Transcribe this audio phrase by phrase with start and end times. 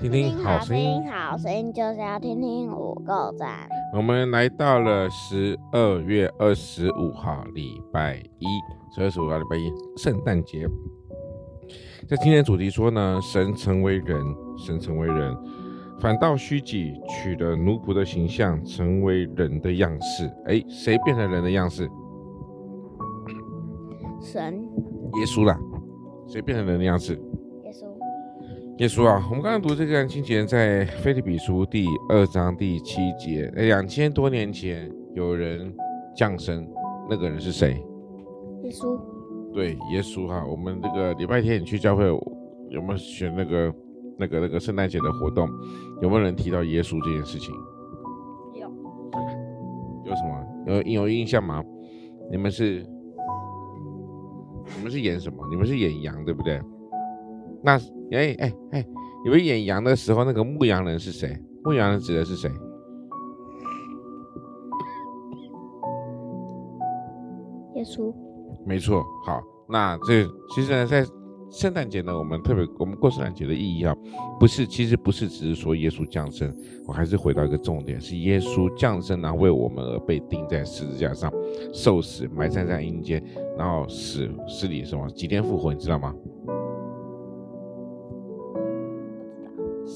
[0.00, 3.68] 听听好声音，好声音就是要听听五个赞。
[3.92, 8.46] 我们来到了十二月二十五号，礼拜一，
[8.94, 10.68] 十二月十五号礼拜一，圣诞节。
[12.08, 14.22] 在今天的主题说呢，神成为人，
[14.56, 15.36] 神成为人，
[15.98, 20.30] 反倒虚己，取了奴仆的形象，成为人的样式。
[20.46, 21.90] 哎，谁变成人的样式？
[24.22, 24.62] 神。
[25.18, 25.58] 耶稣啦。
[26.28, 27.20] 谁变成人的样式？
[28.78, 33.52] 耶稣啊，我们刚刚读这个经节，在腓立比书第二章第七节。
[33.56, 35.74] 哎，两千多年前有人
[36.14, 36.64] 降生，
[37.10, 37.82] 那个人是谁？
[38.62, 38.96] 耶稣。
[39.52, 40.46] 对，耶稣哈、啊。
[40.46, 43.74] 我们这个礼拜天你去教会有没有选那个
[44.16, 45.48] 那个那个圣诞节的活动？
[46.00, 47.52] 有没有人提到耶稣这件事情？
[48.54, 48.68] 有。
[50.04, 50.46] 有什么？
[50.66, 51.60] 有有印象吗？
[52.30, 52.86] 你们是
[54.76, 55.44] 你们是演什么？
[55.50, 56.62] 你们是演羊，对不对？
[57.60, 57.76] 那。
[58.12, 58.86] 哎哎哎！
[59.24, 61.36] 你们演羊的时候，那个牧羊人是谁？
[61.64, 62.50] 牧羊人指的是谁？
[67.74, 68.14] 耶稣。
[68.66, 69.04] 没错。
[69.24, 71.04] 好，那这其实呢，在
[71.50, 73.94] 圣诞节呢，我们特别我们过圣诞节的意义啊，
[74.38, 76.54] 不是，其实不是只是说耶稣降生，
[76.86, 81.32] 我还是回到一个重点，是耶稣降生，然后为我们而被钉在十字架上，
[81.72, 83.22] 受死，埋葬在阴间，
[83.56, 86.14] 然后死死里什么几天复活，你知道吗？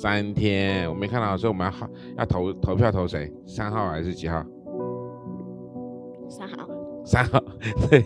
[0.02, 1.72] 三天，我没看到，所以我们要
[2.18, 3.32] 要投投票投谁？
[3.46, 4.44] 三号还是几号？
[6.28, 6.68] 三号。
[7.04, 7.40] 三号，
[7.88, 8.04] 对，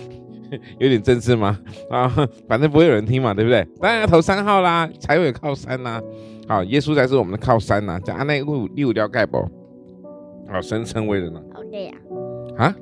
[0.78, 1.58] 有点正式吗？
[1.88, 2.06] 啊，
[2.46, 3.66] 反正不会有人听嘛，对不对？
[3.80, 5.98] 当然要投三号啦，才会有靠山啦。
[6.46, 7.98] 好，耶稣才是我们的靠山呐。
[8.04, 9.38] 讲那六六条盖不？
[10.46, 11.42] 好，神称为人了。
[11.54, 11.94] 好累呀。
[12.58, 12.76] 啊？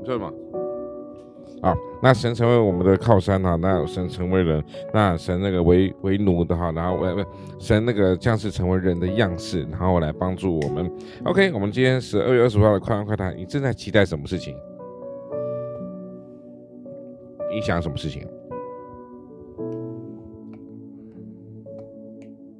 [0.00, 0.32] 你说什么？
[1.62, 7.24] 好，那神成为我们的靠山哈，那神成为人，那神那个为为奴的哈，然后为为
[7.58, 10.90] 神那个将是成为人的样式，然后来帮助我们。
[11.24, 14.56] OK，我们今天十二月二十五号的快问快答，你正在期待什么事情？
[17.52, 18.26] 你想什么事情？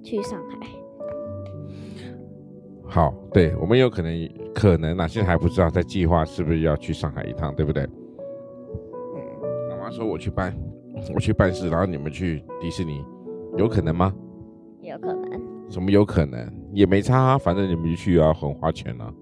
[0.03, 0.67] 去上海。
[2.87, 7.89] 好，对，我们有可能可能啊，现在还不知道，在计划是不是要去上海一趟，对不对？
[10.01, 10.57] 说我去办，
[11.15, 13.05] 我去办事，然后你们去迪士尼，
[13.59, 14.15] 有可能吗？
[14.81, 15.39] 有可能。
[15.69, 16.51] 什么有可能？
[16.73, 19.13] 也没差啊，反正你们去啊，很花钱啊。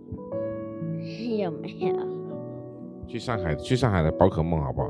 [1.37, 1.97] 有没有？
[3.09, 4.89] 去上海，去上海的宝可梦好不好？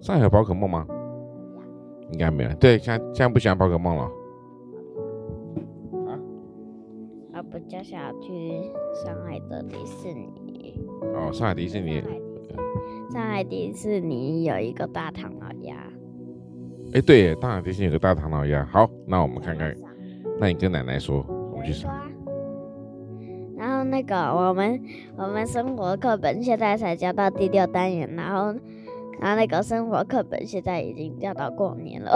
[0.00, 0.86] 上海有宝可梦吗？
[2.12, 2.54] 应该没有。
[2.54, 4.04] 对，现在现在不喜欢宝可梦了。
[6.06, 6.16] 啊？
[7.34, 8.62] 我比较想去
[8.94, 10.80] 上海的迪士尼。
[11.14, 12.02] 哦，上海迪士尼。
[13.10, 15.76] 上海迪士尼有一个大唐老鸭。
[16.92, 18.64] 哎，对，上海迪士尼有个大唐老鸭。
[18.64, 19.74] 好，那我们看看。
[20.38, 21.90] 那你跟奶奶说，我们去说。
[23.56, 24.80] 然后那个我们
[25.16, 28.52] 我们生活课本现在才教到第六单元，然后
[29.20, 32.12] 然后那个生活课本现在已经教到过年了。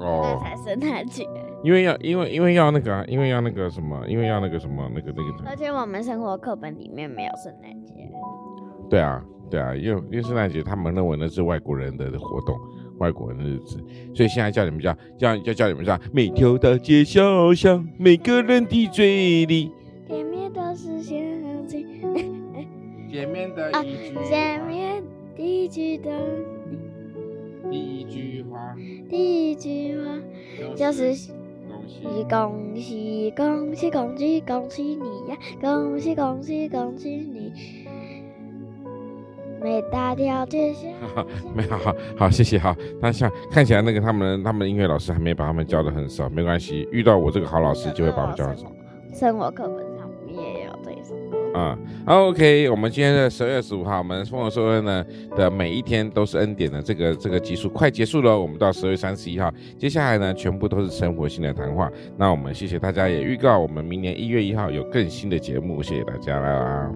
[0.00, 0.22] 哦。
[0.22, 1.28] 那才圣诞节。
[1.62, 5.50] 因为要因为因为要那个啊，因为要那个什么，因为要那个什么那个那个。
[5.50, 8.10] 而且我们生活课本里面没有圣诞节。
[8.88, 9.22] 对啊。
[9.54, 12.58] 对啊，因为因为圣诞节，他们认为那是外国人的活动，
[12.98, 13.78] 外国人的日子，
[14.12, 19.70] 所以现在叫你们叫叫叫叫你们叫每条大街小巷，每个人的嘴里，
[20.08, 21.16] 见面都是相
[21.68, 21.86] 亲，
[23.08, 25.00] 见面的一句，见面
[25.36, 26.10] 第一句的，
[27.70, 28.74] 第一句话，
[29.08, 30.04] 第一句话
[30.74, 31.14] 就是
[31.68, 37.83] 恭喜恭喜恭喜恭喜恭喜你呀，恭喜恭喜恭喜你。
[39.64, 40.74] 没大条件，
[41.54, 42.76] 没好好好，谢谢哈。
[43.00, 48.70] 那像看起来那个他们他们音乐老师还没把他们教的很少，没关系，遇到我这个好老师就会把我们教很少。
[49.14, 51.58] 生活课本上也有这一首歌。
[51.58, 55.02] 啊、嗯、，OK，我们今天的十二月十五号，我们丰禾硕恩呢
[55.34, 61.90] 的每一天都是恩典的这个这个集数快结束了，我们到十二月三十一号，接下来呢全部都是生活性的谈话。
[62.18, 66.92] 那我们谢谢大家，也预告我们明年一月一号有更新的节目，谢谢大家啦。